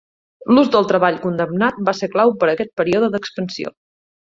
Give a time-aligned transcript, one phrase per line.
[0.55, 3.79] L'ús del treball condemnat va ser clau per a aquest període d'expansió.